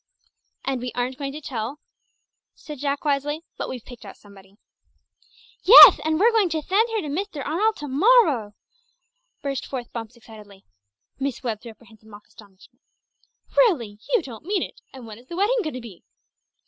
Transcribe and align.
"And 0.65 0.81
we 0.81 0.91
aren't 0.95 1.19
going 1.19 1.31
to 1.33 1.41
tell," 1.41 1.77
said 2.55 2.79
Jack 2.79 3.05
wisely, 3.05 3.43
"but 3.55 3.69
we've 3.69 3.85
picked 3.85 4.03
out 4.03 4.17
somebody." 4.17 4.57
"Yeth, 5.61 5.99
and 6.03 6.19
we're 6.19 6.31
going 6.31 6.49
to 6.49 6.61
thend 6.63 6.89
her 6.89 7.01
to 7.03 7.07
Mr. 7.07 7.45
Arnold 7.45 7.75
to 7.75 7.87
morrow!" 7.87 8.55
burst 9.43 9.63
forth 9.67 9.93
Bumps 9.93 10.17
excitedly. 10.17 10.65
Miss 11.19 11.43
Webb 11.43 11.61
threw 11.61 11.69
up 11.73 11.79
her 11.81 11.85
hands 11.85 12.01
in 12.01 12.09
mock 12.09 12.25
astonishment. 12.25 12.81
"Really! 13.55 13.99
You 14.15 14.23
don't 14.23 14.43
mean 14.43 14.63
it! 14.63 14.81
And 14.91 15.05
when 15.05 15.19
is 15.19 15.27
the 15.27 15.37
wedding 15.37 15.57
going 15.61 15.75
to 15.75 15.81
be?" 15.81 16.03